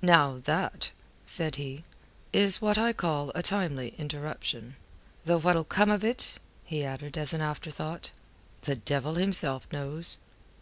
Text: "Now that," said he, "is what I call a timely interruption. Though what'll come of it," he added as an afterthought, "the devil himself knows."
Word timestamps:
"Now 0.00 0.40
that," 0.44 0.90
said 1.26 1.56
he, 1.56 1.84
"is 2.32 2.62
what 2.62 2.78
I 2.78 2.94
call 2.94 3.30
a 3.34 3.42
timely 3.42 3.90
interruption. 3.98 4.76
Though 5.26 5.38
what'll 5.38 5.64
come 5.64 5.90
of 5.90 6.02
it," 6.02 6.38
he 6.64 6.82
added 6.82 7.18
as 7.18 7.34
an 7.34 7.42
afterthought, 7.42 8.10
"the 8.62 8.76
devil 8.76 9.16
himself 9.16 9.70
knows." 9.70 10.16